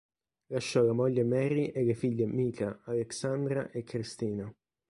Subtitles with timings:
[0.47, 4.51] Lasciò la moglie Mery e le figlie Micah, Alexandra e Christina.